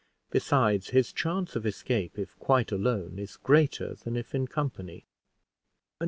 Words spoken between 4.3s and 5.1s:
in company."